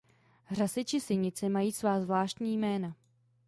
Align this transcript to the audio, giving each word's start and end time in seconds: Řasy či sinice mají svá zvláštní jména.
Řasy 0.51 0.85
či 0.85 1.01
sinice 1.01 1.49
mají 1.49 1.71
svá 1.71 2.01
zvláštní 2.01 2.57
jména. 2.57 2.95